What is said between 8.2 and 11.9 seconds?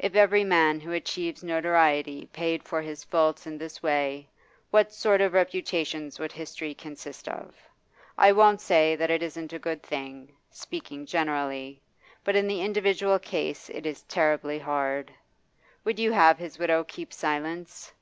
won't say that it isn't a good thing, speaking generally,